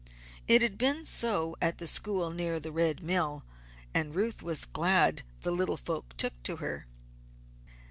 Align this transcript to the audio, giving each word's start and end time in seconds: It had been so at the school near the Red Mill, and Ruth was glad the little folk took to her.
It 0.47 0.63
had 0.63 0.79
been 0.79 1.05
so 1.05 1.55
at 1.61 1.77
the 1.77 1.85
school 1.85 2.31
near 2.31 2.59
the 2.59 2.71
Red 2.71 3.03
Mill, 3.03 3.43
and 3.93 4.15
Ruth 4.15 4.41
was 4.41 4.65
glad 4.65 5.21
the 5.41 5.51
little 5.51 5.77
folk 5.77 6.17
took 6.17 6.41
to 6.41 6.55
her. 6.55 6.87